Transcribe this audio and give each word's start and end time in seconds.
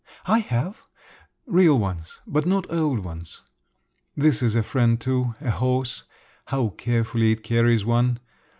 "I 0.25 0.39
have; 0.39 0.81
real 1.45 1.77
ones—but 1.77 2.47
not 2.47 2.65
old 2.71 3.01
ones. 3.05 3.41
This 4.17 4.41
is 4.41 4.55
a 4.55 4.63
friend 4.63 4.99
too—a 4.99 5.51
horse. 5.51 6.05
How 6.45 6.69
carefully 6.69 7.31
it 7.33 7.43
carries 7.43 7.85
one! 7.85 8.17